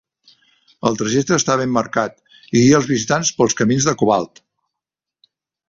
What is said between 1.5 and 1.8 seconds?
ben